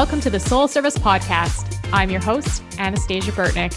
[0.00, 1.78] Welcome to the Soul Service Podcast.
[1.92, 3.76] I'm your host, Anastasia Burtnick.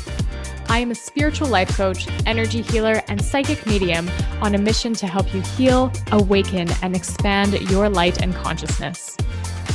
[0.69, 4.09] I am a spiritual life coach, energy healer, and psychic medium
[4.41, 9.17] on a mission to help you heal, awaken, and expand your light and consciousness.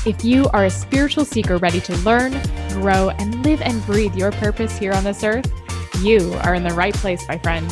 [0.07, 2.33] If you are a spiritual seeker ready to learn,
[2.71, 5.53] grow, and live and breathe your purpose here on this earth,
[6.01, 7.71] you are in the right place, my friend.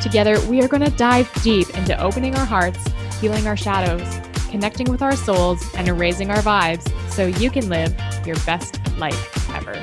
[0.00, 2.78] Together, we are going to dive deep into opening our hearts,
[3.20, 6.86] healing our shadows, connecting with our souls, and erasing our vibes
[7.20, 7.94] so you can live
[8.26, 9.74] your best life ever.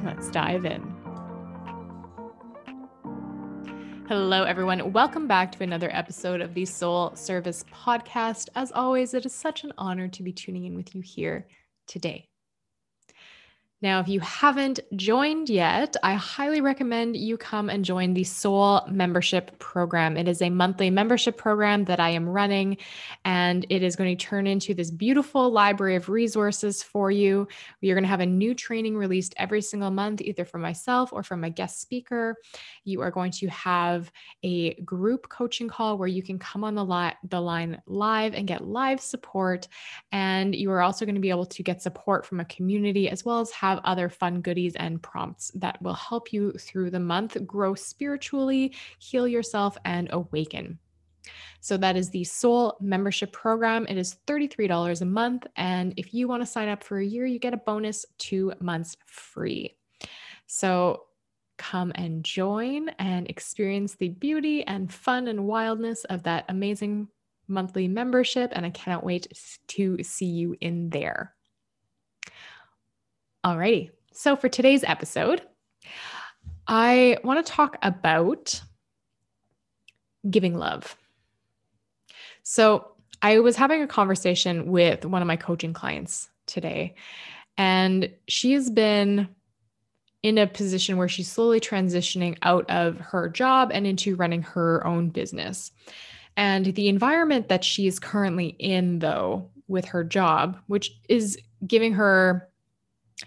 [0.04, 0.82] Let's dive in.
[4.08, 4.92] Hello, everyone.
[4.92, 8.48] Welcome back to another episode of the Soul Service Podcast.
[8.56, 11.46] As always, it is such an honor to be tuning in with you here
[11.86, 12.29] today.
[13.82, 18.82] Now, if you haven't joined yet, I highly recommend you come and join the Soul
[18.90, 20.18] Membership Program.
[20.18, 22.76] It is a monthly membership program that I am running,
[23.24, 27.48] and it is going to turn into this beautiful library of resources for you.
[27.80, 31.22] You're going to have a new training released every single month, either from myself or
[31.22, 32.36] from a guest speaker.
[32.84, 36.84] You are going to have a group coaching call where you can come on the,
[36.84, 39.68] li- the line live and get live support.
[40.12, 43.24] And you are also going to be able to get support from a community as
[43.24, 47.00] well as have have other fun goodies and prompts that will help you through the
[47.00, 50.78] month grow spiritually, heal yourself, and awaken.
[51.60, 53.86] So that is the Soul membership program.
[53.88, 55.46] It is $33 a month.
[55.56, 58.52] And if you want to sign up for a year, you get a bonus two
[58.60, 59.76] months free.
[60.46, 61.04] So
[61.58, 67.08] come and join and experience the beauty and fun and wildness of that amazing
[67.46, 68.50] monthly membership.
[68.54, 69.26] And I cannot wait
[69.68, 71.34] to see you in there.
[73.44, 73.90] Alrighty.
[74.12, 75.40] So for today's episode,
[76.66, 78.60] I want to talk about
[80.28, 80.94] giving love.
[82.42, 82.92] So
[83.22, 86.96] I was having a conversation with one of my coaching clients today,
[87.56, 89.28] and she has been
[90.22, 94.86] in a position where she's slowly transitioning out of her job and into running her
[94.86, 95.72] own business.
[96.36, 101.94] And the environment that she is currently in, though, with her job, which is giving
[101.94, 102.49] her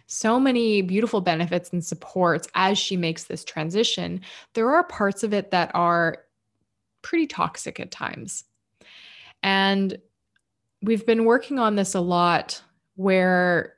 [0.07, 4.21] so many beautiful benefits and supports as she makes this transition,
[4.53, 6.19] there are parts of it that are
[7.01, 8.43] pretty toxic at times.
[9.41, 9.97] And
[10.81, 12.61] we've been working on this a lot
[12.95, 13.75] where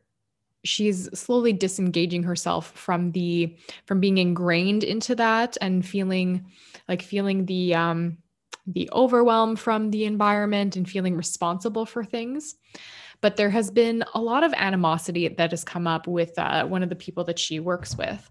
[0.63, 3.55] she's slowly disengaging herself from the
[3.85, 6.45] from being ingrained into that and feeling
[6.89, 8.17] like feeling the um
[8.67, 12.55] the overwhelm from the environment and feeling responsible for things
[13.25, 16.83] but there has been a lot of animosity that has come up with uh, one
[16.83, 18.29] of the people that she works with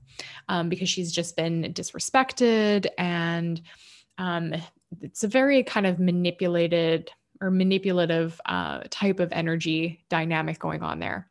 [0.48, 3.60] um, because she's just been disrespected and
[4.18, 4.54] um,
[5.02, 7.10] it's a very kind of manipulated
[7.40, 11.28] or manipulative uh, type of energy dynamic going on there.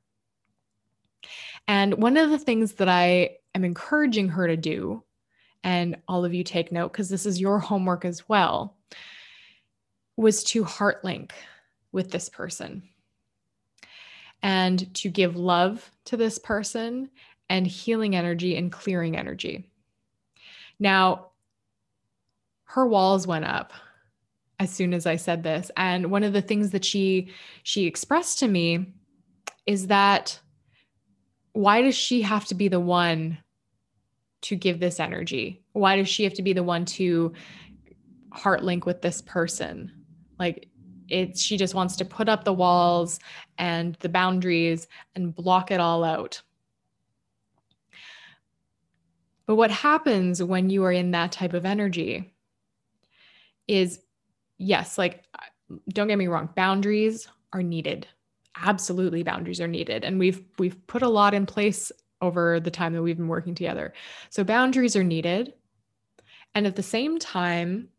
[1.65, 5.05] And one of the things that I am encouraging her to do,
[5.63, 8.75] and all of you take note because this is your homework as well,
[10.17, 11.33] was to heart link
[11.93, 12.83] with this person
[14.43, 17.09] and to give love to this person
[17.49, 19.69] and healing energy and clearing energy.
[20.79, 21.31] Now,
[22.65, 23.71] her walls went up
[24.59, 27.31] as soon as I said this and one of the things that she
[27.63, 28.93] she expressed to me
[29.65, 30.39] is that
[31.53, 33.37] why does she have to be the one
[34.41, 35.63] to give this energy?
[35.73, 37.33] Why does she have to be the one to
[38.31, 39.91] heart link with this person?
[40.39, 40.67] Like
[41.13, 43.19] it's she just wants to put up the walls
[43.57, 46.41] and the boundaries and block it all out.
[49.45, 52.33] But what happens when you are in that type of energy
[53.67, 53.99] is
[54.57, 55.23] yes, like
[55.89, 58.07] don't get me wrong, boundaries are needed.
[58.55, 62.93] Absolutely boundaries are needed and we've we've put a lot in place over the time
[62.93, 63.93] that we've been working together.
[64.29, 65.53] So boundaries are needed.
[66.55, 67.89] And at the same time,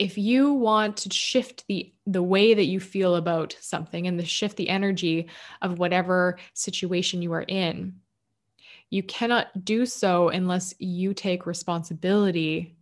[0.00, 4.24] if you want to shift the the way that you feel about something and the
[4.24, 5.28] shift the energy
[5.60, 7.94] of whatever situation you are in
[8.88, 12.74] you cannot do so unless you take responsibility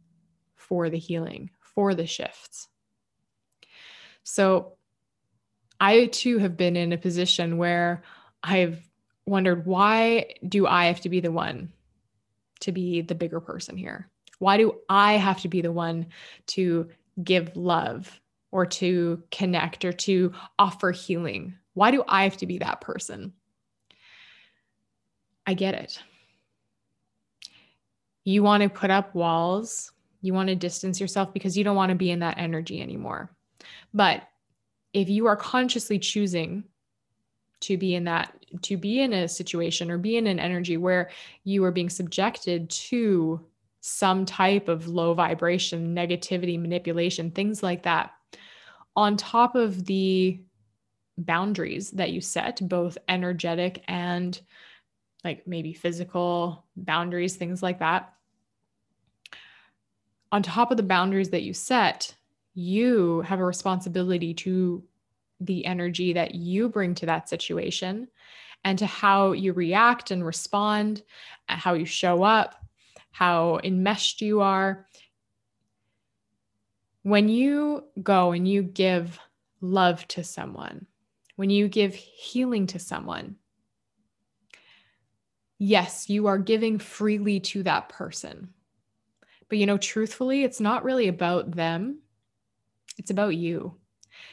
[0.55, 2.69] for the healing for the shifts.
[4.23, 4.75] So
[5.81, 8.03] i too have been in a position where
[8.43, 8.81] i've
[9.27, 11.73] wondered why do i have to be the one
[12.61, 14.11] to be the bigger person here?
[14.39, 16.07] Why do I have to be the one
[16.49, 16.89] to
[17.23, 18.21] give love
[18.51, 21.55] or to connect or to offer healing?
[21.75, 23.33] Why do I have to be that person?
[25.47, 26.03] I get it.
[28.25, 31.91] You want to put up walls, you want to distance yourself because you don't want
[31.91, 33.31] to be in that energy anymore.
[33.95, 34.29] But
[34.93, 36.65] if you are consciously choosing
[37.61, 41.11] to be in that to be in a situation or be in an energy where
[41.45, 43.45] you are being subjected to
[43.89, 48.13] some type of low vibration negativity manipulation things like that
[48.97, 50.41] on top of the
[51.17, 54.41] boundaries that you set both energetic and
[55.25, 58.15] like maybe physical boundaries things like that
[60.31, 62.15] on top of the boundaries that you set
[62.55, 64.83] you have a responsibility to
[65.41, 68.09] the energy that you bring to that situation
[68.65, 71.03] and to how you react and respond,
[71.47, 72.57] how you show up,
[73.11, 74.87] how enmeshed you are.
[77.03, 79.19] When you go and you give
[79.61, 80.87] love to someone,
[81.37, 83.37] when you give healing to someone,
[85.59, 88.53] yes, you are giving freely to that person.
[89.49, 92.01] But you know, truthfully, it's not really about them,
[92.99, 93.77] it's about you.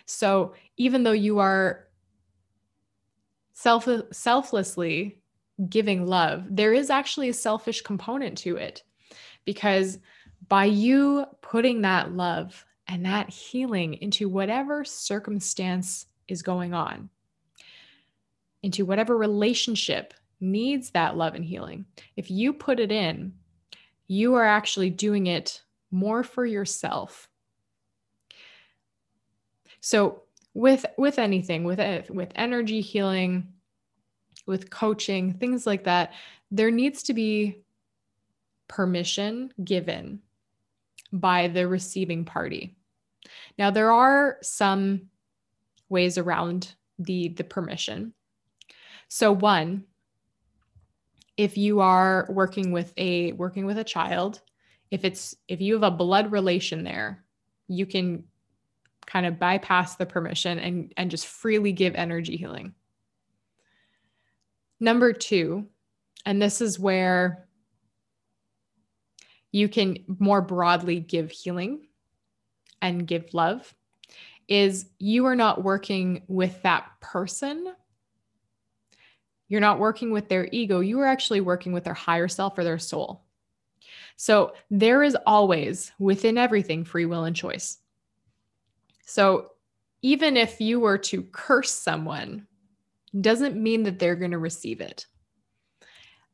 [0.05, 1.87] So even though you are
[3.53, 5.21] self selflessly
[5.69, 8.83] giving love, there is actually a selfish component to it.
[9.45, 9.99] Because
[10.47, 17.09] by you putting that love and that healing into whatever circumstance is going on,
[18.63, 21.85] into whatever relationship needs that love and healing,
[22.15, 23.33] if you put it in,
[24.07, 25.61] you are actually doing it
[25.91, 27.29] more for yourself.
[29.79, 30.23] So
[30.53, 31.79] with with anything, with
[32.09, 33.53] with energy healing,
[34.45, 36.13] with coaching, things like that,
[36.51, 37.63] there needs to be
[38.67, 40.19] permission given
[41.11, 42.75] by the receiving party.
[43.57, 45.09] Now there are some
[45.89, 48.13] ways around the the permission.
[49.07, 49.85] So one,
[51.37, 54.41] if you are working with a working with a child,
[54.91, 57.23] if it's if you have a blood relation there,
[57.67, 58.25] you can
[59.05, 62.73] kind of bypass the permission and, and just freely give energy healing.
[64.85, 65.65] Number two,
[66.27, 67.47] and this is where
[69.51, 71.87] you can more broadly give healing
[72.83, 73.73] and give love,
[74.47, 77.73] is you are not working with that person.
[79.47, 80.81] You're not working with their ego.
[80.81, 83.23] You are actually working with their higher self or their soul.
[84.17, 87.79] So there is always within everything free will and choice.
[89.03, 89.49] So
[90.03, 92.45] even if you were to curse someone,
[93.21, 95.05] doesn't mean that they're going to receive it.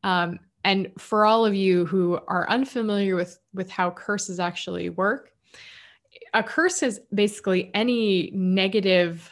[0.03, 5.31] Um, and for all of you who are unfamiliar with with how curses actually work,
[6.33, 9.29] a curse is basically any negative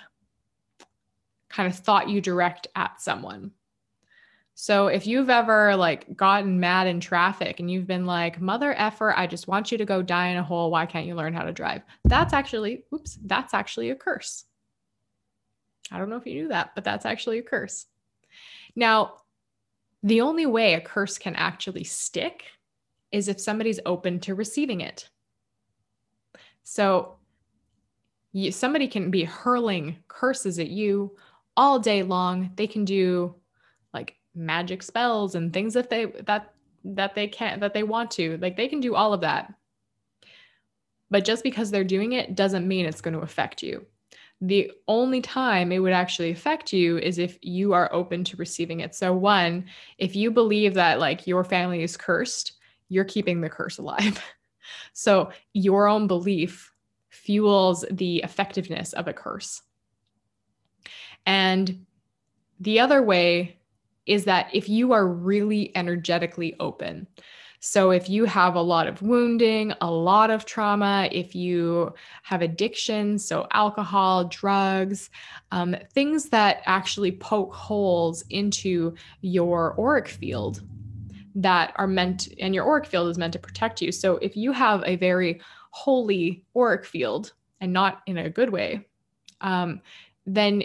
[1.50, 3.52] kind of thought you direct at someone.
[4.54, 9.14] So if you've ever like gotten mad in traffic and you've been like, mother effer,
[9.16, 10.70] I just want you to go die in a hole.
[10.70, 11.82] Why can't you learn how to drive?
[12.04, 14.44] That's actually, oops, that's actually a curse.
[15.92, 17.86] I don't know if you knew that, but that's actually a curse.
[18.76, 19.16] Now,
[20.04, 22.44] the only way a curse can actually stick
[23.12, 25.10] is if somebody's open to receiving it.
[26.64, 27.16] So
[28.32, 31.18] you, somebody can be hurling curses at you
[31.58, 32.52] all day long.
[32.56, 33.36] They can do
[33.94, 38.38] like magic spells and things that they that that they can that they want to
[38.38, 39.54] like they can do all of that
[41.10, 43.86] but just because they're doing it doesn't mean it's going to affect you
[44.42, 48.80] the only time it would actually affect you is if you are open to receiving
[48.80, 48.96] it.
[48.96, 49.66] So one
[49.98, 52.54] if you believe that like your family is cursed
[52.90, 54.22] you're keeping the curse alive.
[54.94, 56.72] So your own belief
[57.10, 59.64] fuels the effectiveness of a curse.
[61.26, 61.88] And
[62.60, 63.58] the other way
[64.06, 67.08] is that if you are really energetically open,
[67.62, 72.42] so, if you have a lot of wounding, a lot of trauma, if you have
[72.42, 75.10] addiction, so alcohol, drugs,
[75.52, 80.62] um, things that actually poke holes into your auric field
[81.36, 83.92] that are meant, and your auric field is meant to protect you.
[83.92, 85.42] So, if you have a very
[85.76, 88.88] holey auric field and not in a good way,
[89.42, 89.82] um,
[90.26, 90.64] then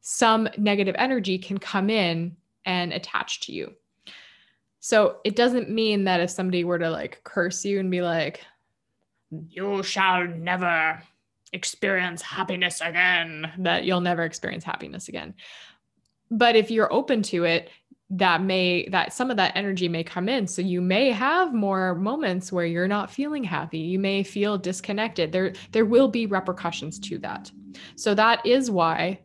[0.00, 3.74] some negative energy can come in and attach to you.
[4.80, 8.44] So it doesn't mean that if somebody were to like curse you and be like,
[9.48, 11.00] you shall never
[11.52, 15.34] experience happiness again, that you'll never experience happiness again.
[16.30, 17.70] But if you're open to it,
[18.12, 20.46] that may that some of that energy may come in.
[20.46, 23.78] So you may have more moments where you're not feeling happy.
[23.78, 25.30] You may feel disconnected.
[25.30, 27.52] There there will be repercussions to that.
[27.94, 29.20] So that is why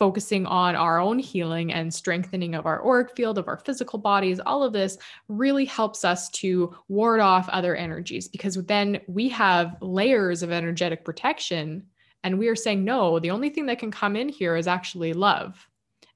[0.00, 4.40] focusing on our own healing and strengthening of our auric field, of our physical bodies,
[4.40, 9.76] all of this really helps us to ward off other energies because then we have
[9.80, 11.86] layers of energetic protection
[12.22, 15.12] And we are saying, no, the only thing that can come in here is actually
[15.12, 15.68] love.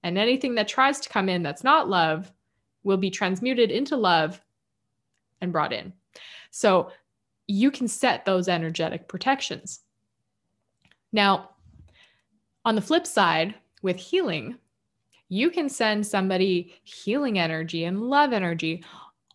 [0.03, 2.31] And anything that tries to come in that's not love
[2.83, 4.41] will be transmuted into love
[5.41, 5.93] and brought in.
[6.51, 6.91] So
[7.47, 9.81] you can set those energetic protections.
[11.13, 11.51] Now,
[12.65, 14.57] on the flip side, with healing,
[15.29, 18.83] you can send somebody healing energy and love energy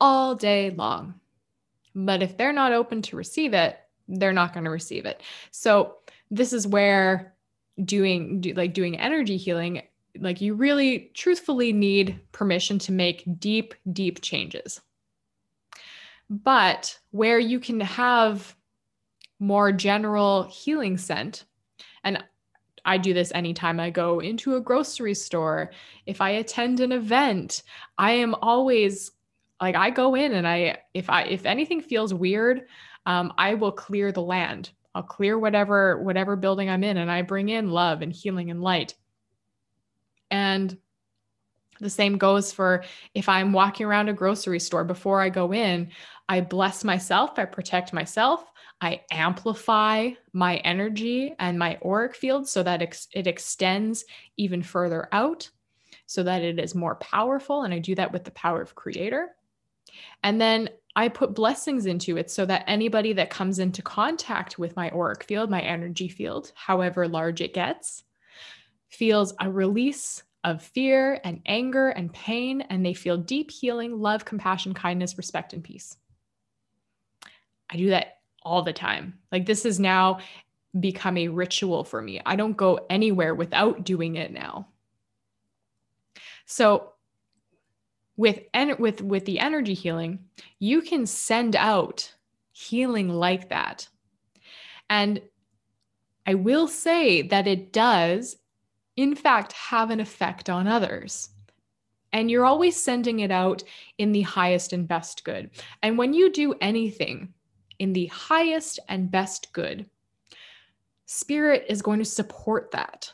[0.02, 1.14] all day long.
[1.96, 5.22] But if they're not open to receive it, they're not going to receive it.
[5.52, 5.98] So
[6.32, 7.36] this is where
[7.86, 9.84] doing do, like doing energy healing
[10.20, 14.82] like you really truthfully need permission to make deep deep changes.
[16.30, 18.56] But where you can have
[19.40, 21.46] more general healing sent
[22.04, 22.24] and
[22.90, 25.70] I do this anytime I go into a grocery store.
[26.08, 27.62] If I attend an event,
[28.00, 29.12] I am always
[29.62, 32.66] like I go in and I if I if anything feels weird,
[33.06, 34.72] um, I will clear the land.
[34.96, 38.64] I'll clear whatever whatever building I'm in, and I bring in love and healing and
[38.64, 38.96] light.
[40.32, 40.76] And
[41.80, 45.92] the same goes for if I'm walking around a grocery store before I go in,
[46.28, 48.44] I bless myself, I protect myself,
[48.82, 54.06] I amplify my energy and my auric field so that it extends
[54.38, 55.50] even further out
[56.06, 57.64] so that it is more powerful.
[57.64, 59.36] And I do that with the power of creator.
[60.24, 64.76] And then I put blessings into it so that anybody that comes into contact with
[64.76, 68.04] my auric field, my energy field, however large it gets,
[68.90, 74.26] feels a release of fear and anger and pain, and they feel deep healing, love,
[74.26, 75.96] compassion, kindness, respect, and peace.
[77.70, 79.18] I do that all the time.
[79.32, 80.20] Like this has now
[80.80, 82.22] become a ritual for me.
[82.26, 84.68] I don't go anywhere without doing it now.
[86.46, 86.94] So
[88.18, 90.20] with en- with with the energy healing,
[90.60, 92.14] you can send out
[92.52, 93.88] healing like that.
[94.90, 95.22] And
[96.26, 98.38] I will say that it does
[98.96, 101.30] in fact have an effect on others.
[102.12, 103.64] And you're always sending it out
[103.98, 105.52] in the highest and best good.
[105.84, 107.34] And when you do anything
[107.80, 109.90] in the highest and best good,
[111.06, 113.12] spirit is going to support that.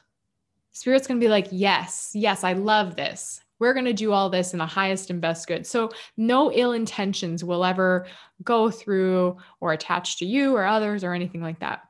[0.74, 4.30] Spirit's going to be like, yes, yes, I love this we're going to do all
[4.30, 5.66] this in the highest and best good.
[5.66, 8.08] So, no ill intentions will ever
[8.44, 11.82] go through or attach to you or others or anything like that.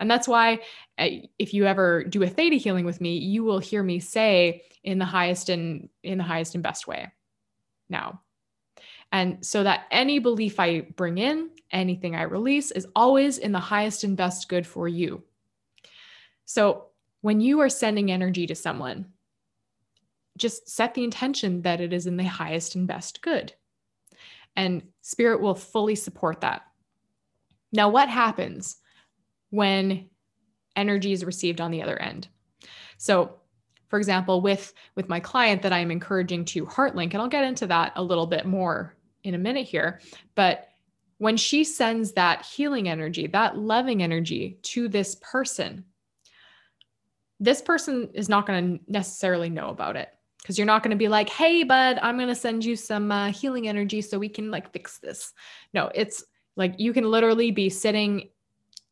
[0.00, 0.60] And that's why,
[0.98, 4.62] eh, if you ever do a theta healing with me, you will hear me say
[4.82, 7.12] in the highest and in the highest and best way
[7.88, 8.20] now.
[9.14, 13.60] And so that any belief I bring in, anything I release is always in the
[13.60, 15.22] highest and best good for you.
[16.46, 16.86] So
[17.20, 19.06] when you are sending energy to someone,
[20.36, 23.52] just set the intention that it is in the highest and best good.
[24.56, 26.62] And spirit will fully support that.
[27.72, 28.78] Now, what happens
[29.50, 30.10] when
[30.74, 32.26] energy is received on the other end?
[32.98, 33.36] So,
[33.86, 37.68] for example, with, with my client that I'm encouraging to Heartlink, and I'll get into
[37.68, 40.00] that a little bit more in a minute here,
[40.34, 40.68] but
[41.18, 45.84] when she sends that healing energy, that loving energy to this person,
[47.40, 50.08] this person is not going to necessarily know about it
[50.42, 53.10] because you're not going to be like, hey, bud, I'm going to send you some
[53.10, 55.32] uh, healing energy so we can like fix this.
[55.72, 56.24] No, it's
[56.56, 58.28] like you can literally be sitting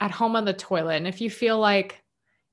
[0.00, 0.96] at home on the toilet.
[0.96, 2.02] And if you feel like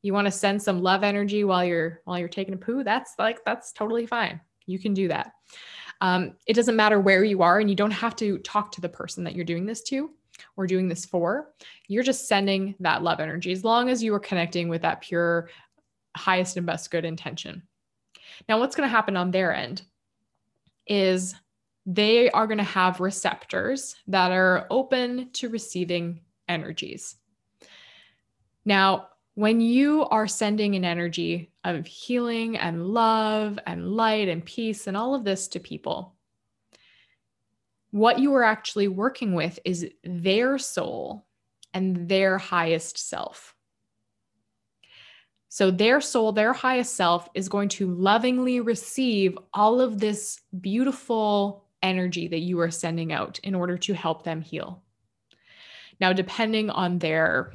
[0.02, 3.14] you want to send some love energy while you're while you're taking a poo, that's
[3.18, 4.42] like that's totally fine.
[4.66, 5.32] You can do that.
[6.02, 8.90] Um, it doesn't matter where you are, and you don't have to talk to the
[8.90, 10.12] person that you're doing this to
[10.56, 11.54] or doing this for.
[11.88, 15.50] You're just sending that love energy as long as you are connecting with that pure,
[16.16, 17.64] highest and best good intention.
[18.48, 19.82] Now, what's going to happen on their end
[20.88, 21.36] is
[21.86, 27.16] they are going to have receptors that are open to receiving energies.
[28.66, 34.86] Now, when you are sending an energy of healing and love and light and peace
[34.86, 36.14] and all of this to people,
[37.92, 41.26] what you are actually working with is their soul
[41.74, 43.56] and their highest self.
[45.48, 51.64] So their soul, their highest self, is going to lovingly receive all of this beautiful
[51.82, 54.84] energy that you are sending out in order to help them heal.
[56.02, 57.54] Now, depending on their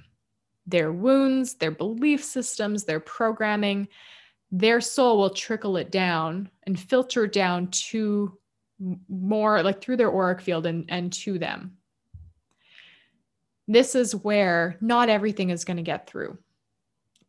[0.66, 3.88] their wounds, their belief systems, their programming,
[4.50, 8.38] their soul will trickle it down and filter down to
[9.08, 11.76] more like through their auric field and, and to them.
[13.66, 16.38] This is where not everything is going to get through.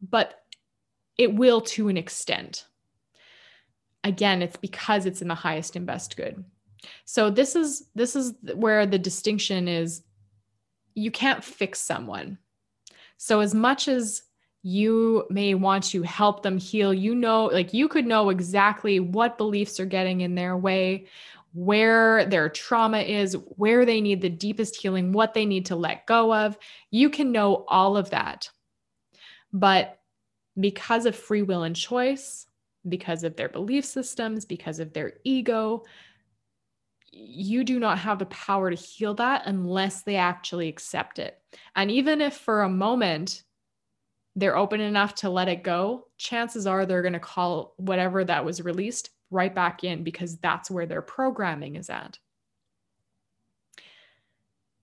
[0.01, 0.39] But
[1.18, 2.65] it will to an extent.
[4.04, 6.44] Again, it's because it's in the highest and best good.
[7.06, 10.04] So this is this is where the distinction is
[10.94, 12.38] you can't fix someone.
[13.18, 14.24] So as much as
[14.68, 16.92] You may want to help them heal.
[16.92, 21.06] You know, like you could know exactly what beliefs are getting in their way,
[21.54, 26.08] where their trauma is, where they need the deepest healing, what they need to let
[26.08, 26.58] go of.
[26.90, 28.50] You can know all of that.
[29.54, 30.00] But
[30.60, 32.48] because of free will and choice,
[32.90, 35.84] because of their belief systems, because of their ego,
[37.18, 41.40] you do not have the power to heal that unless they actually accept it.
[41.74, 43.44] And even if for a moment
[44.36, 48.44] they're open enough to let it go, chances are they're going to call whatever that
[48.44, 52.20] was released right back in because that's where their programming is at.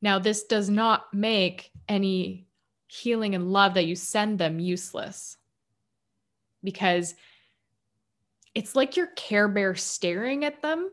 [0.00, 2.46] Now, this does not make any
[2.86, 5.36] healing and love that you send them useless
[6.64, 7.14] because
[8.54, 10.90] it's like your care bear staring at them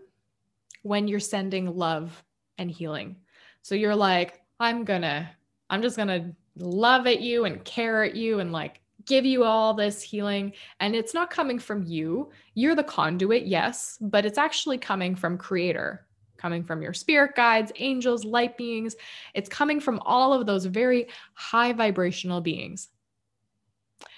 [0.81, 2.23] when you're sending love
[2.57, 3.15] and healing.
[3.61, 5.29] So you're like, I'm gonna,
[5.69, 9.73] I'm just gonna love at you and care at you and like give you all
[9.73, 10.53] this healing.
[10.79, 12.31] And it's not coming from you.
[12.53, 16.05] You're the conduit, yes, but it's actually coming from Creator,
[16.37, 18.95] coming from your spirit guides, angels, light beings.
[19.33, 22.89] It's coming from all of those very high vibrational beings.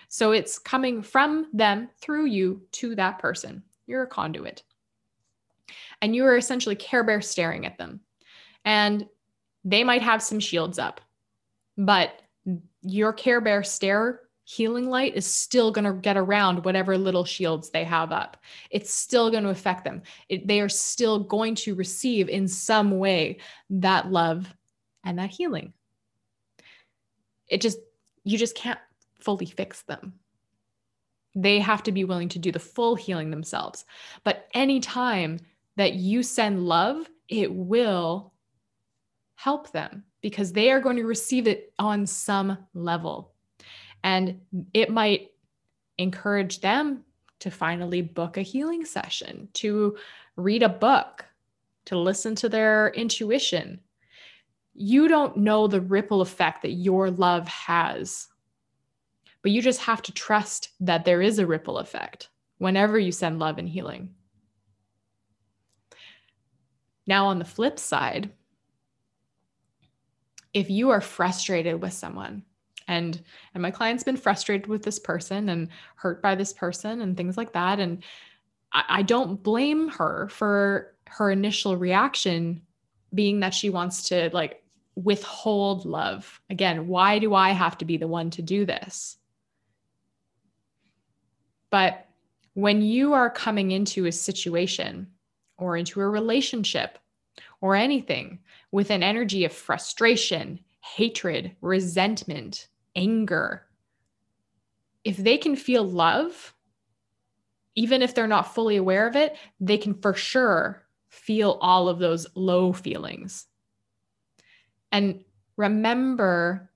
[0.09, 3.63] So it's coming from them through you to that person.
[3.87, 4.63] You're a conduit.
[6.01, 8.01] And you are essentially Care Bear staring at them.
[8.65, 9.05] And
[9.63, 11.01] they might have some shields up,
[11.77, 12.21] but
[12.81, 17.69] your Care Bear stare healing light is still going to get around whatever little shields
[17.69, 18.37] they have up.
[18.69, 20.01] It's still going to affect them.
[20.29, 23.37] It, they are still going to receive in some way
[23.69, 24.53] that love
[25.05, 25.73] and that healing.
[27.47, 27.77] It just,
[28.23, 28.79] you just can't
[29.19, 30.13] fully fix them.
[31.35, 33.85] They have to be willing to do the full healing themselves.
[34.23, 35.39] But anytime
[35.81, 38.31] that you send love, it will
[39.33, 43.33] help them because they are going to receive it on some level.
[44.03, 44.41] And
[44.75, 45.31] it might
[45.97, 47.03] encourage them
[47.39, 49.97] to finally book a healing session, to
[50.35, 51.25] read a book,
[51.85, 53.79] to listen to their intuition.
[54.75, 58.27] You don't know the ripple effect that your love has,
[59.41, 63.39] but you just have to trust that there is a ripple effect whenever you send
[63.39, 64.13] love and healing.
[67.11, 68.31] Now, on the flip side,
[70.53, 72.43] if you are frustrated with someone,
[72.87, 73.21] and
[73.53, 77.35] and my client's been frustrated with this person and hurt by this person and things
[77.35, 78.01] like that and
[78.71, 82.61] I, I don't blame her for her initial reaction
[83.13, 84.63] being that she wants to like
[84.95, 86.39] withhold love.
[86.49, 89.17] Again why do i have to be the one to do this?
[91.71, 92.07] But
[92.53, 95.07] when you are coming into a situation
[95.61, 96.97] or into a relationship
[97.61, 98.39] or anything
[98.71, 103.67] with an energy of frustration, hatred, resentment, anger,
[105.03, 106.53] if they can feel love,
[107.75, 111.99] even if they're not fully aware of it, they can for sure feel all of
[111.99, 113.45] those low feelings.
[114.91, 115.23] And
[115.57, 116.69] remember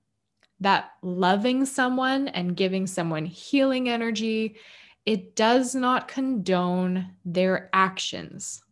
[0.60, 4.56] that loving someone and giving someone healing energy,
[5.04, 8.62] it does not condone their actions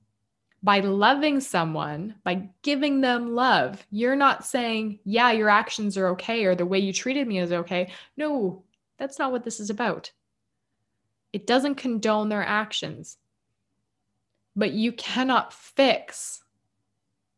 [0.65, 6.47] by loving someone, by giving them love, you're not saying, yeah, your actions are okay
[6.47, 7.93] or the way you treated me is okay.
[8.17, 8.65] No,
[8.97, 10.11] that's not what this is about.
[11.35, 13.19] It doesn't condone their actions.
[14.57, 16.43] But you cannot fix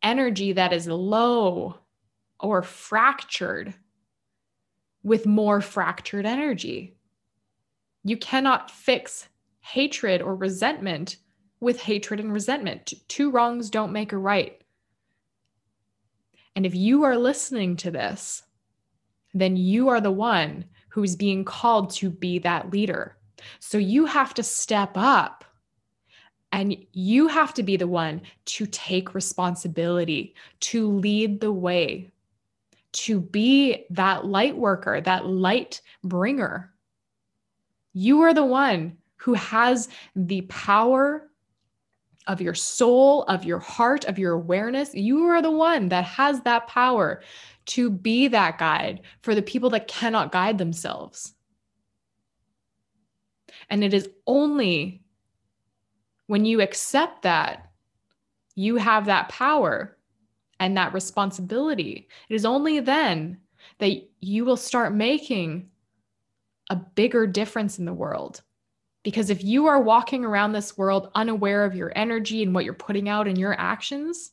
[0.05, 1.79] energy that is low
[2.39, 3.75] or fractured
[5.03, 6.95] with more fractured energy.
[8.05, 11.17] You cannot fix hatred or resentment
[11.61, 12.93] with hatred and resentment.
[13.09, 14.63] Two wrongs don't make a right.
[16.55, 18.43] And if you are listening to this,
[19.35, 23.17] then you are the one who's being called to be that leader.
[23.61, 25.45] So you have to step up
[26.53, 32.11] and you have to be the one to take responsibility, to lead the way,
[32.93, 36.73] to be that light worker, that light bringer.
[37.93, 41.29] You are the one who has the power
[42.27, 44.95] of your soul, of your heart, of your awareness.
[44.95, 47.23] You are the one that has that power
[47.67, 51.35] to be that guide for the people that cannot guide themselves.
[53.71, 55.03] And it is only
[56.27, 57.71] when you accept that
[58.55, 59.97] you have that power
[60.59, 62.09] and that responsibility.
[62.29, 63.39] It is only then
[63.79, 65.69] that you will start making
[66.71, 68.43] a bigger difference in the world.
[69.07, 72.75] Because if you are walking around this world unaware of your energy and what you're
[72.75, 74.33] putting out in your actions,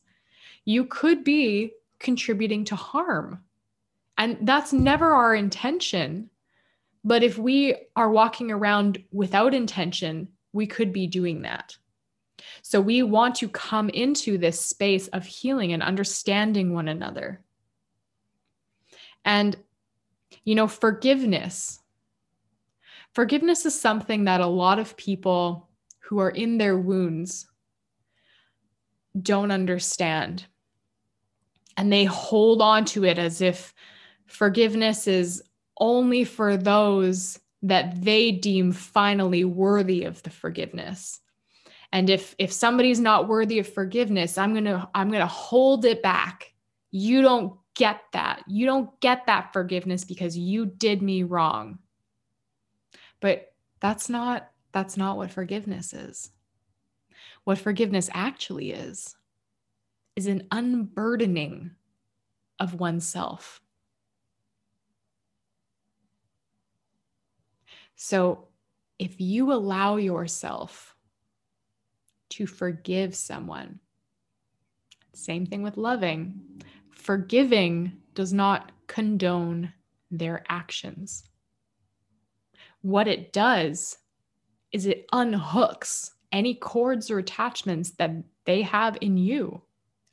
[0.64, 3.38] you could be contributing to harm.
[4.18, 6.28] And that's never our intention
[7.04, 11.76] But if we are walking around without intention, we could be doing that.
[12.62, 17.42] So we want to come into this space of healing and understanding one another.
[19.24, 19.56] And,
[20.44, 21.80] you know, forgiveness.
[23.14, 25.68] Forgiveness is something that a lot of people
[26.00, 27.46] who are in their wounds
[29.20, 30.46] don't understand.
[31.76, 33.72] And they hold on to it as if
[34.26, 35.42] forgiveness is
[35.78, 41.20] only for those that they deem finally worthy of the forgiveness.
[41.92, 45.84] And if if somebody's not worthy of forgiveness, I'm going to I'm going to hold
[45.84, 46.52] it back.
[46.90, 48.42] You don't get that.
[48.48, 51.78] You don't get that forgiveness because you did me wrong.
[53.20, 56.32] But that's not that's not what forgiveness is.
[57.44, 59.16] What forgiveness actually is
[60.16, 61.72] is an unburdening
[62.58, 63.60] of oneself.
[67.96, 68.48] So
[68.98, 70.96] if you allow yourself
[72.30, 73.80] to forgive someone,
[75.12, 76.40] same thing with loving,
[76.90, 79.72] forgiving does not condone
[80.10, 81.24] their actions.
[82.84, 83.96] What it does
[84.70, 88.10] is it unhooks any cords or attachments that
[88.44, 89.62] they have in you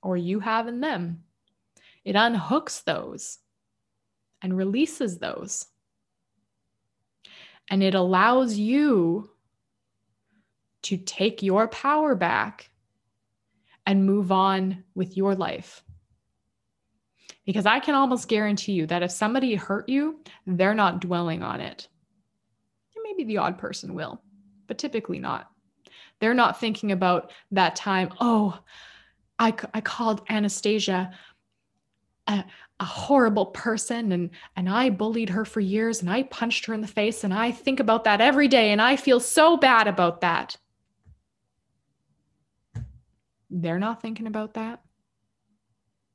[0.01, 1.21] or you have in them.
[2.05, 3.39] It unhooks those
[4.41, 5.65] and releases those.
[7.69, 9.31] And it allows you
[10.84, 12.69] to take your power back
[13.86, 15.84] and move on with your life.
[17.45, 21.60] Because I can almost guarantee you that if somebody hurt you, they're not dwelling on
[21.60, 21.89] it.
[23.12, 24.21] Maybe the odd person will,
[24.67, 25.52] but typically not.
[26.19, 28.58] They're not thinking about that time, oh,
[29.38, 31.12] I, I called Anastasia
[32.28, 32.45] a,
[32.80, 36.82] a horrible person and and I bullied her for years and I punched her in
[36.82, 40.21] the face and I think about that every day and I feel so bad about
[40.21, 40.58] that.
[43.50, 44.82] They're not thinking about that.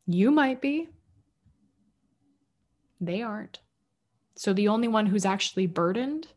[0.07, 0.89] You might be.
[3.01, 3.61] They aren't.
[4.37, 6.29] So the only one who's actually burdened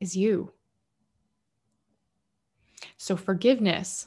[0.00, 0.52] is you.
[2.96, 4.06] So forgiveness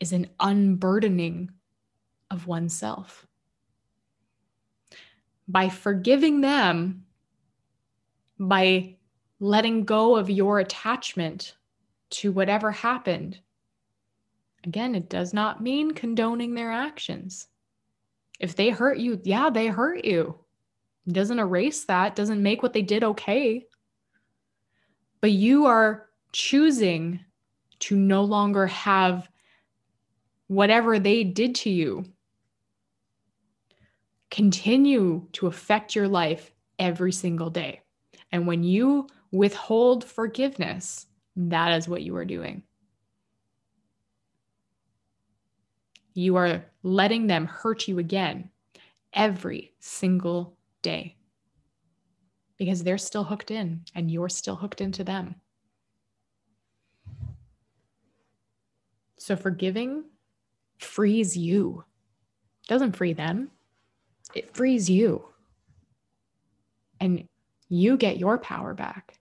[0.00, 1.50] is an unburdening
[2.30, 3.26] of oneself.
[5.48, 7.04] By forgiving them,
[8.38, 8.96] by
[9.40, 11.56] letting go of your attachment
[12.10, 13.38] to whatever happened,
[14.64, 17.48] again, it does not mean condoning their actions.
[18.40, 20.36] If they hurt you, yeah, they hurt you.
[21.06, 23.66] It doesn't erase that, doesn't make what they did okay.
[25.22, 27.20] But you are choosing
[27.78, 29.30] to no longer have
[30.48, 32.04] whatever they did to you
[34.30, 37.80] continue to affect your life every single day.
[38.32, 41.06] And when you withhold forgiveness,
[41.36, 42.62] that is what you are doing.
[46.14, 48.50] You are letting them hurt you again
[49.12, 51.16] every single day
[52.58, 55.34] because they're still hooked in and you're still hooked into them.
[59.18, 60.04] So, forgiving
[60.78, 61.84] frees you.
[62.64, 63.50] It doesn't free them.
[64.34, 65.24] It frees you.
[67.00, 67.28] And
[67.68, 69.18] you get your power back.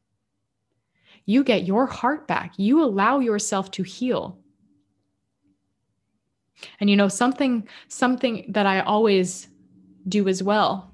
[1.25, 2.53] You get your heart back.
[2.57, 4.37] You allow yourself to heal.
[6.79, 9.47] And you know something something that I always
[10.07, 10.90] do as well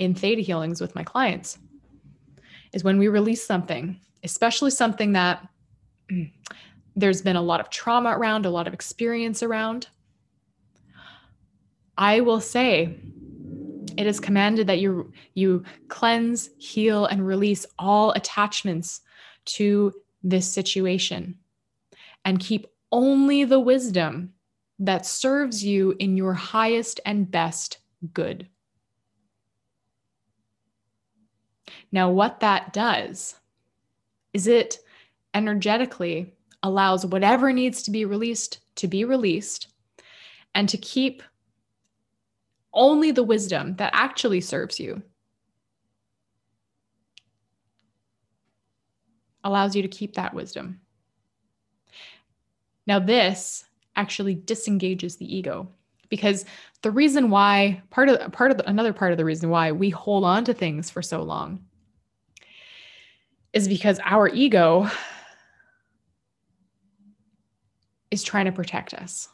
[0.00, 1.58] in theta healings with my clients
[2.72, 5.46] is when we release something, especially something that
[6.96, 9.88] there's been a lot of trauma around, a lot of experience around.
[11.98, 12.98] I will say
[13.98, 19.02] it is commanded that you you cleanse, heal and release all attachments
[19.44, 21.36] to this situation
[22.24, 24.32] and keep only the wisdom
[24.78, 27.78] that serves you in your highest and best
[28.14, 28.48] good.
[31.92, 33.36] Now, what that does
[34.32, 34.78] is it
[35.34, 39.68] energetically allows whatever needs to be released to be released
[40.54, 41.22] and to keep
[42.72, 45.02] only the wisdom that actually serves you.
[49.42, 50.80] Allows you to keep that wisdom.
[52.86, 53.64] Now, this
[53.96, 55.68] actually disengages the ego
[56.10, 56.44] because
[56.82, 59.88] the reason why part of part of the, another part of the reason why we
[59.88, 61.64] hold on to things for so long
[63.52, 64.88] is because our ego
[68.10, 69.28] is trying to protect us.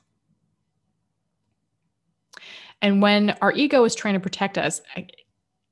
[2.83, 4.83] And when our ego is trying to protect us,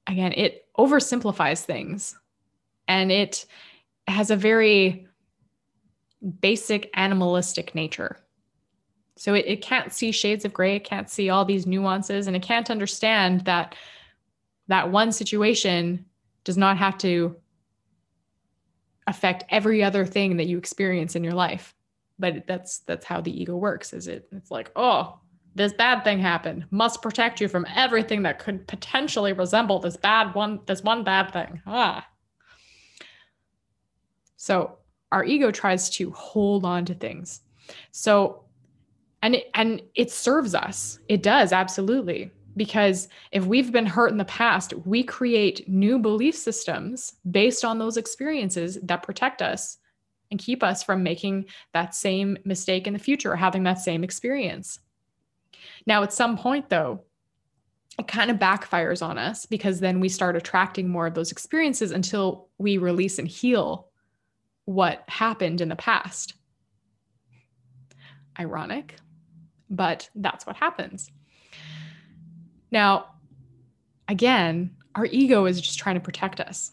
[0.06, 2.16] again, it oversimplifies things
[2.88, 3.46] and it
[4.06, 5.06] has a very
[6.40, 8.18] basic animalistic nature.
[9.16, 12.34] So it, it can't see shades of gray, it can't see all these nuances, and
[12.34, 13.74] it can't understand that
[14.68, 16.04] that one situation
[16.42, 17.36] does not have to
[19.06, 21.74] affect every other thing that you experience in your life.
[22.18, 24.28] But that's that's how the ego works, is it?
[24.32, 25.18] It's like, oh,
[25.54, 26.66] this bad thing happened.
[26.70, 31.32] Must protect you from everything that could potentially resemble this bad one, this one bad
[31.32, 31.60] thing.
[31.66, 32.06] Ah.
[34.36, 34.78] So
[35.12, 37.40] our ego tries to hold on to things.
[37.92, 38.43] So
[39.24, 40.98] and it, and it serves us.
[41.08, 46.36] It does absolutely because if we've been hurt in the past, we create new belief
[46.36, 49.78] systems based on those experiences that protect us
[50.30, 54.04] and keep us from making that same mistake in the future or having that same
[54.04, 54.80] experience.
[55.86, 57.00] Now, at some point, though,
[57.98, 61.92] it kind of backfires on us because then we start attracting more of those experiences
[61.92, 63.88] until we release and heal
[64.66, 66.34] what happened in the past.
[68.38, 68.96] Ironic,
[69.74, 71.10] but that's what happens.
[72.70, 73.06] Now,
[74.08, 76.72] again, our ego is just trying to protect us.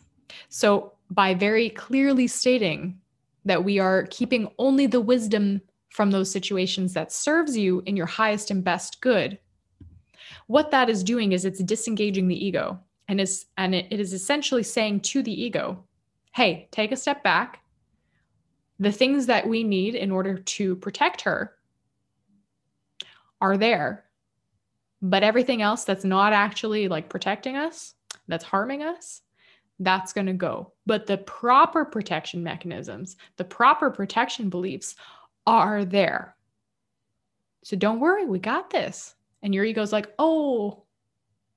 [0.50, 3.00] So, by very clearly stating
[3.44, 8.06] that we are keeping only the wisdom from those situations that serves you in your
[8.06, 9.38] highest and best good,
[10.48, 14.14] what that is doing is it's disengaging the ego and is and it, it is
[14.14, 15.84] essentially saying to the ego,
[16.34, 17.62] "Hey, take a step back.
[18.80, 21.56] The things that we need in order to protect her
[23.42, 24.06] are there.
[25.02, 27.96] But everything else that's not actually like protecting us,
[28.28, 29.22] that's harming us,
[29.80, 30.74] that's going to go.
[30.86, 34.96] But the proper protection mechanisms, the proper protection beliefs
[35.48, 36.36] are there.
[37.64, 39.16] So don't worry, we got this.
[39.42, 40.84] And your ego's like, oh,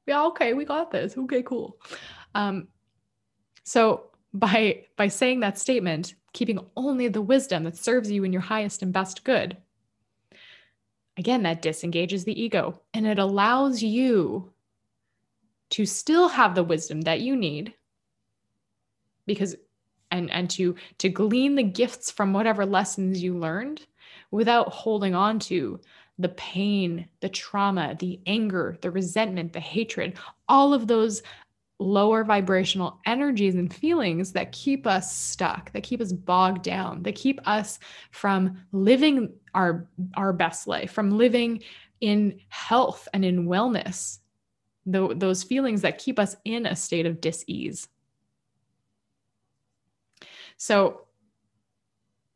[0.07, 1.17] yeah, okay, we got this.
[1.17, 1.79] Okay, cool.
[2.35, 2.69] Um,
[3.65, 8.43] so by by saying that statement, keeping only the wisdom that serves you in your
[8.43, 9.57] highest and best good,
[11.17, 14.53] again, that disengages the ego and it allows you
[15.71, 17.75] to still have the wisdom that you need
[19.27, 19.57] because
[20.11, 23.87] and and to to glean the gifts from whatever lessons you learned
[24.31, 25.81] without holding on to
[26.19, 30.17] the pain, the trauma, the anger, the resentment, the hatred,
[30.49, 31.23] all of those
[31.79, 37.15] lower vibrational energies and feelings that keep us stuck, that keep us bogged down, that
[37.15, 37.79] keep us
[38.11, 41.63] from living our our best life, from living
[42.01, 44.19] in health and in wellness.
[44.87, 47.89] The, those feelings that keep us in a state of dis-ease.
[50.59, 51.07] So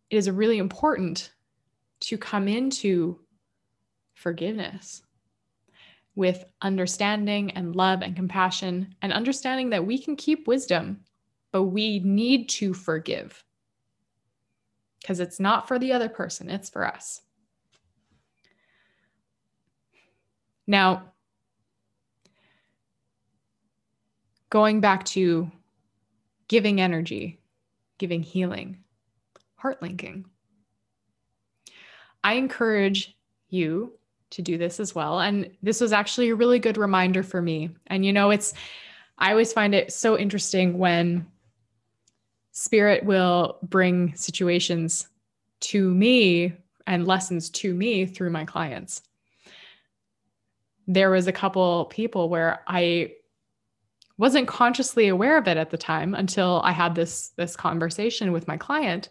[0.08, 1.32] it is really important
[2.00, 3.20] to come into
[4.14, 5.02] forgiveness
[6.18, 10.98] with understanding and love and compassion, and understanding that we can keep wisdom,
[11.52, 13.44] but we need to forgive
[15.00, 17.20] because it's not for the other person, it's for us.
[20.66, 21.12] Now,
[24.50, 25.48] going back to
[26.48, 27.38] giving energy,
[27.98, 28.78] giving healing,
[29.54, 30.24] heart linking.
[32.24, 33.16] I encourage
[33.50, 33.97] you
[34.30, 35.20] to do this as well.
[35.20, 37.70] And this was actually a really good reminder for me.
[37.86, 38.54] And you know, it's,
[39.18, 41.26] I always find it so interesting when
[42.52, 45.08] spirit will bring situations
[45.60, 46.52] to me
[46.86, 49.02] and lessons to me through my clients.
[50.86, 53.12] There was a couple people where I
[54.16, 58.48] wasn't consciously aware of it at the time until I had this this conversation with
[58.48, 59.10] my client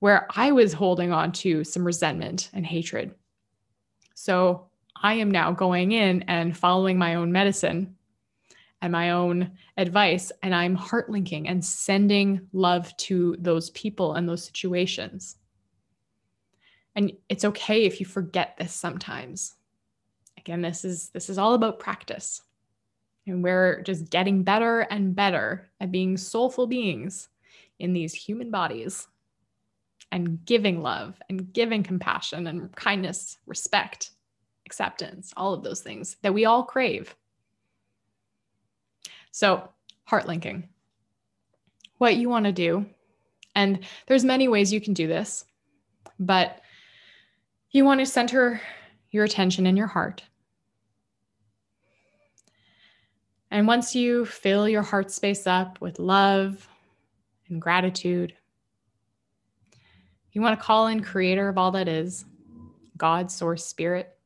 [0.00, 3.14] where I was holding on to some resentment and hatred
[4.18, 4.66] so
[5.00, 7.94] I am now going in and following my own medicine
[8.82, 14.28] and my own advice, and I'm heart linking and sending love to those people and
[14.28, 15.36] those situations.
[16.96, 19.54] And it's okay if you forget this sometimes.
[20.36, 22.42] Again, this is this is all about practice.
[23.28, 27.28] And we're just getting better and better at being soulful beings
[27.78, 29.06] in these human bodies
[30.10, 34.10] and giving love and giving compassion and kindness, respect,
[34.66, 37.14] acceptance, all of those things that we all crave.
[39.30, 39.68] So,
[40.04, 40.68] heart linking.
[41.98, 42.86] What you want to do,
[43.54, 45.44] and there's many ways you can do this,
[46.18, 46.60] but
[47.70, 48.60] you want to center
[49.10, 50.22] your attention in your heart.
[53.50, 56.68] And once you fill your heart space up with love
[57.48, 58.34] and gratitude,
[60.32, 62.24] you want to call in creator of all that is,
[62.96, 64.16] God, source, spirit.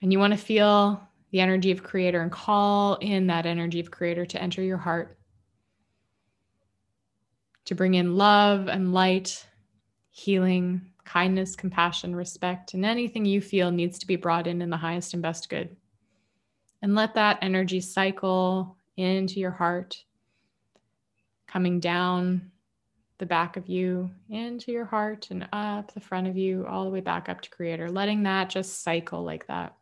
[0.00, 3.90] And you want to feel the energy of creator and call in that energy of
[3.90, 5.18] creator to enter your heart,
[7.66, 9.46] to bring in love and light,
[10.10, 14.76] healing, kindness, compassion, respect, and anything you feel needs to be brought in in the
[14.76, 15.74] highest and best good.
[16.82, 20.04] And let that energy cycle into your heart,
[21.46, 22.50] coming down
[23.18, 26.90] the back of you into your heart and up the front of you, all the
[26.90, 29.74] way back up to Creator, letting that just cycle like that.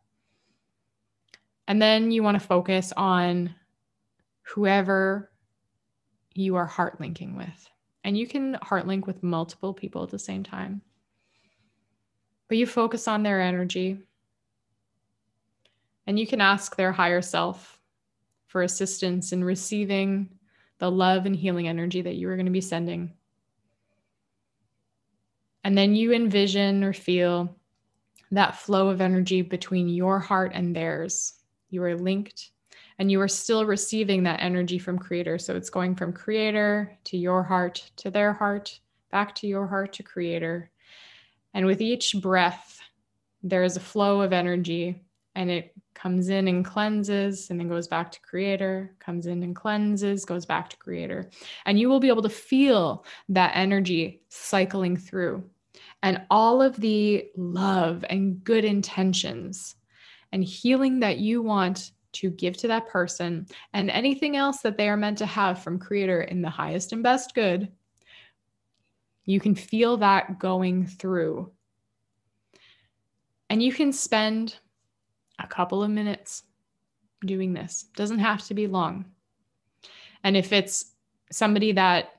[1.67, 3.53] And then you want to focus on
[4.41, 5.29] whoever
[6.33, 7.69] you are heart linking with.
[8.03, 10.81] And you can heart link with multiple people at the same time.
[12.47, 13.99] But you focus on their energy.
[16.07, 17.77] And you can ask their higher self
[18.47, 20.29] for assistance in receiving
[20.79, 23.11] the love and healing energy that you are going to be sending.
[25.67, 27.53] And then you envision or feel
[28.31, 31.33] that flow of energy between your heart and theirs.
[31.71, 32.51] You are linked
[32.99, 35.37] and you are still receiving that energy from creator.
[35.37, 38.79] So it's going from creator to your heart to their heart,
[39.11, 40.71] back to your heart to creator.
[41.53, 42.79] And with each breath,
[43.43, 45.03] there is a flow of energy
[45.35, 49.53] and it comes in and cleanses and then goes back to creator, comes in and
[49.53, 51.29] cleanses, goes back to creator.
[51.65, 55.43] And you will be able to feel that energy cycling through
[56.03, 59.75] and all of the love and good intentions
[60.31, 64.89] and healing that you want to give to that person and anything else that they
[64.89, 67.71] are meant to have from creator in the highest and best good
[69.27, 71.51] you can feel that going through.
[73.49, 74.55] And you can spend
[75.37, 76.43] a couple of minutes
[77.25, 77.87] doing this.
[77.95, 79.05] Doesn't have to be long.
[80.23, 80.93] And if it's
[81.29, 82.16] somebody that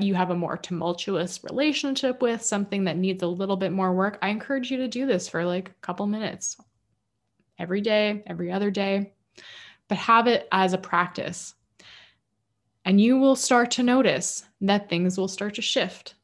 [0.00, 4.18] you have a more tumultuous relationship with, something that needs a little bit more work,
[4.22, 6.56] I encourage you to do this for like a couple minutes.
[7.58, 9.12] Every day, every other day,
[9.88, 11.54] but have it as a practice.
[12.84, 16.14] And you will start to notice that things will start to shift.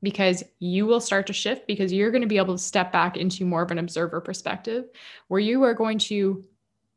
[0.00, 3.16] Because you will start to shift because you're going to be able to step back
[3.16, 4.84] into more of an observer perspective
[5.26, 6.44] where you are going to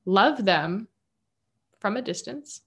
[0.06, 0.88] love them
[1.80, 2.62] from a distance,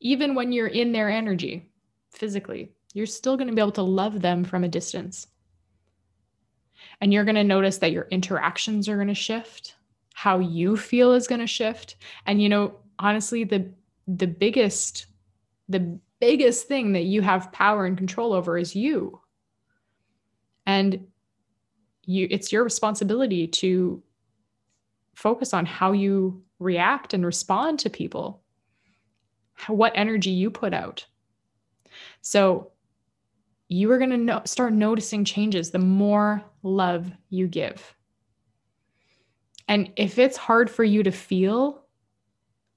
[0.00, 1.69] even when you're in their energy
[2.10, 2.72] physically.
[2.92, 5.26] You're still going to be able to love them from a distance.
[7.00, 9.76] And you're going to notice that your interactions are going to shift,
[10.14, 11.96] how you feel is going to shift.
[12.26, 13.70] And you know, honestly, the
[14.06, 15.06] the biggest
[15.68, 19.20] the biggest thing that you have power and control over is you.
[20.66, 21.06] And
[22.04, 24.02] you it's your responsibility to
[25.14, 28.42] focus on how you react and respond to people.
[29.66, 31.06] What energy you put out.
[32.20, 32.72] So
[33.68, 37.94] you are going to no- start noticing changes the more love you give.
[39.68, 41.84] And if it's hard for you to feel,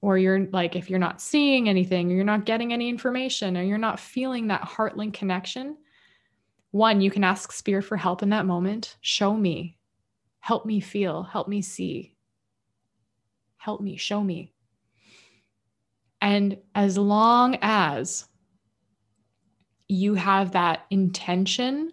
[0.00, 3.62] or you're like, if you're not seeing anything, or you're not getting any information, or
[3.62, 5.76] you're not feeling that heart link connection,
[6.70, 8.96] one, you can ask Spirit for help in that moment.
[9.00, 9.78] Show me,
[10.40, 12.16] help me feel, help me see,
[13.56, 14.52] help me, show me.
[16.20, 18.26] And as long as
[19.88, 21.92] you have that intention,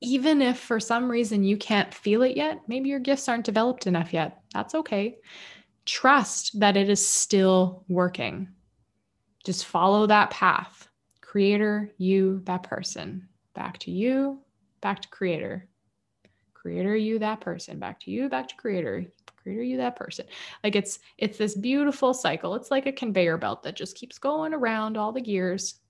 [0.00, 3.86] even if for some reason you can't feel it yet, maybe your gifts aren't developed
[3.86, 4.42] enough yet.
[4.52, 5.18] That's okay.
[5.84, 8.48] Trust that it is still working.
[9.44, 10.88] Just follow that path.
[11.20, 13.28] Creator, you, that person.
[13.54, 14.40] Back to you,
[14.80, 15.68] back to creator.
[16.54, 17.78] Creator, you, that person.
[17.78, 19.04] Back to you, back to creator.
[19.42, 20.26] Creator, you, that person.
[20.62, 22.54] Like it's it's this beautiful cycle.
[22.54, 25.80] It's like a conveyor belt that just keeps going around all the gears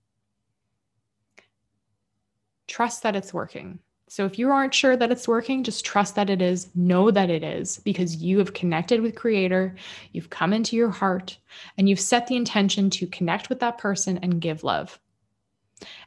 [2.69, 3.79] trust that it's working.
[4.09, 6.69] So if you aren't sure that it's working, just trust that it is.
[6.75, 9.75] Know that it is because you have connected with Creator,
[10.13, 11.39] you've come into your heart,
[11.79, 15.01] and you've set the intention to connect with that person and give love.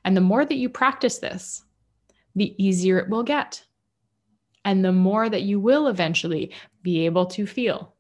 [0.04, 1.64] And the more that you practice this,
[2.36, 3.64] the easier it will get.
[4.66, 6.54] And the more that you will eventually
[6.84, 7.96] be able to feel,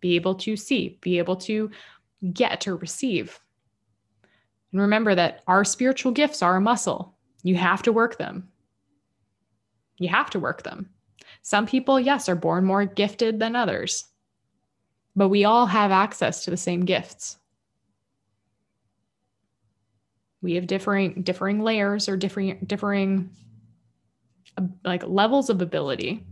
[0.00, 1.70] be able to see, be able to
[2.32, 3.38] get or receive.
[4.76, 7.14] And remember that our spiritual gifts are a muscle.
[7.42, 8.50] You have to work them.
[9.96, 10.90] You have to work them.
[11.40, 14.04] Some people, yes, are born more gifted than others,
[15.16, 17.38] but we all have access to the same gifts.
[20.42, 23.30] We have differing differing layers or differing differing
[24.84, 26.22] like levels of ability.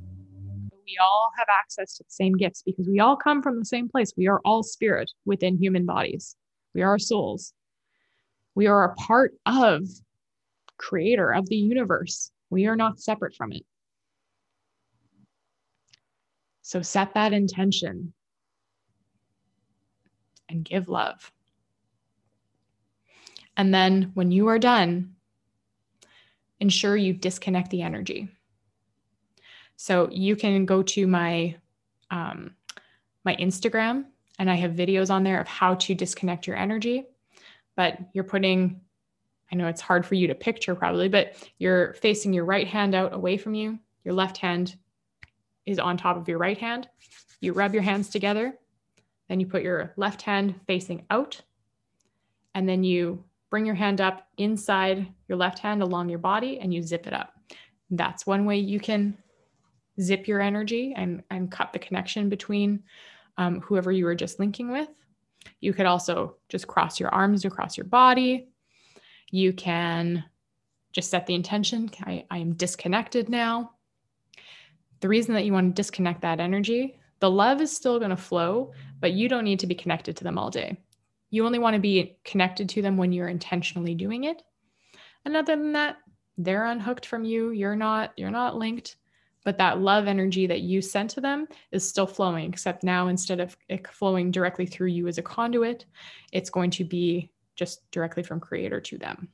[0.71, 3.89] We all have access to the same gifts because we all come from the same
[3.89, 4.13] place.
[4.19, 6.37] We are all spirit within human bodies.
[6.75, 7.55] We are souls.
[8.55, 9.89] We are a part of
[10.77, 12.31] creator of the universe.
[12.51, 13.65] We are not separate from it.
[16.63, 18.13] So set that intention
[20.49, 21.33] and give love.
[23.57, 25.15] And then when you are done,
[26.61, 28.29] ensure you disconnect the energy.
[29.77, 31.57] So you can go to my
[32.11, 32.55] um,
[33.25, 34.05] my Instagram,
[34.39, 37.05] and I have videos on there of how to disconnect your energy.
[37.77, 38.81] But you're putting,
[39.51, 42.95] I know it's hard for you to picture probably, but you're facing your right hand
[42.95, 43.79] out away from you.
[44.05, 44.77] Your left hand
[45.67, 46.89] is on top of your right hand.
[47.41, 48.55] You rub your hands together.
[49.29, 51.41] Then you put your left hand facing out.
[52.55, 56.73] And then you bring your hand up inside your left hand along your body and
[56.73, 57.35] you zip it up.
[57.91, 59.17] That's one way you can
[60.01, 62.83] zip your energy and, and cut the connection between
[63.37, 64.89] um, whoever you were just linking with.
[65.61, 68.49] You could also just cross your arms across your body.
[69.31, 70.25] You can
[70.93, 73.73] just set the intention I, I am disconnected now.
[75.01, 78.17] The reason that you want to disconnect that energy, the love is still going to
[78.17, 80.79] flow, but you don't need to be connected to them all day.
[81.31, 84.41] You only want to be connected to them when you're intentionally doing it.
[85.25, 85.97] And other than that,
[86.39, 87.51] they're unhooked from you.
[87.51, 88.97] You're not you're not linked
[89.45, 93.41] but that love energy that you sent to them is still flowing except now instead
[93.41, 95.85] of it flowing directly through you as a conduit
[96.33, 99.29] it's going to be just directly from creator to them.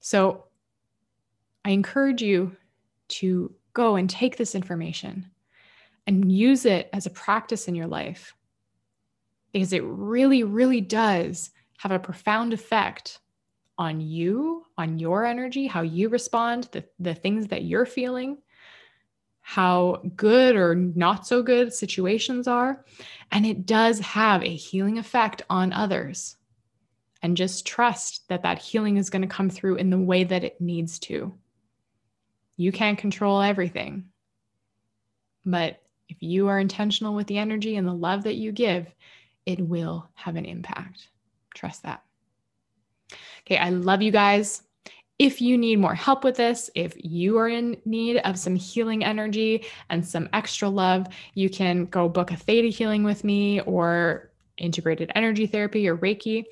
[0.00, 0.44] So
[1.64, 2.56] i encourage you
[3.08, 5.30] to go and take this information
[6.06, 8.34] and use it as a practice in your life
[9.52, 13.18] because it really really does have a profound effect
[13.78, 18.38] on you, on your energy, how you respond, the, the things that you're feeling,
[19.40, 22.84] how good or not so good situations are.
[23.30, 26.36] And it does have a healing effect on others.
[27.22, 30.44] And just trust that that healing is going to come through in the way that
[30.44, 31.34] it needs to.
[32.56, 34.06] You can't control everything.
[35.44, 38.86] But if you are intentional with the energy and the love that you give,
[39.44, 41.08] it will have an impact.
[41.54, 42.02] Trust that.
[43.46, 44.62] Okay, I love you guys.
[45.18, 49.02] If you need more help with this, if you are in need of some healing
[49.02, 54.30] energy and some extra love, you can go book a theta healing with me or
[54.58, 56.44] integrated energy therapy or Reiki.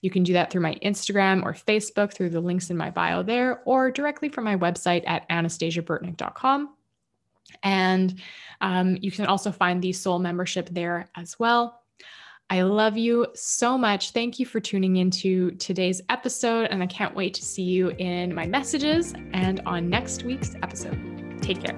[0.00, 3.22] You can do that through my Instagram or Facebook through the links in my bio
[3.22, 6.74] there, or directly from my website at anastasiaburtnick.com.
[7.62, 8.20] And
[8.60, 11.82] um, you can also find the soul membership there as well.
[12.48, 14.12] I love you so much.
[14.12, 18.32] Thank you for tuning into today's episode, and I can't wait to see you in
[18.32, 20.96] my messages and on next week's episode.
[21.42, 21.76] Take care.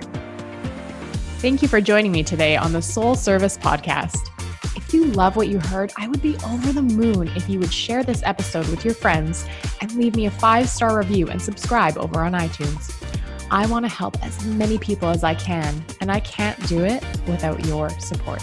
[1.39, 4.19] Thank you for joining me today on the Soul Service Podcast.
[4.77, 7.73] If you love what you heard, I would be over the moon if you would
[7.73, 9.47] share this episode with your friends
[9.81, 12.95] and leave me a five star review and subscribe over on iTunes.
[13.51, 17.03] I want to help as many people as I can, and I can't do it
[17.27, 18.43] without your support.